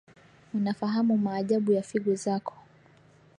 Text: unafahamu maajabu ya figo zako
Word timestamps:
unafahamu 0.53 1.17
maajabu 1.17 1.71
ya 1.71 1.83
figo 1.83 2.15
zako 2.15 2.53